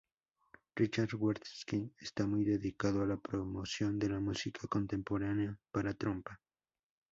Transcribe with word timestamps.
Richard 0.75 1.13
Watkins 1.13 1.91
está 1.99 2.25
muy 2.25 2.43
dedicado 2.43 3.03
a 3.03 3.05
la 3.05 3.17
promoción 3.17 3.99
de 3.99 4.09
la 4.09 4.19
música 4.19 4.67
contemporánea 4.67 5.59
para 5.71 5.93
trompa. 5.93 6.41